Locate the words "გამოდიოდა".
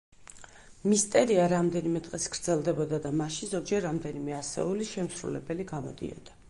5.77-6.39